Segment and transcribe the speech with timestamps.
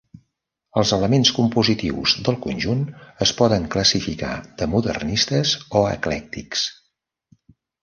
[0.81, 2.81] Els elements compositius del conjunt
[3.27, 6.67] es poden classificar de modernistes o eclèctics.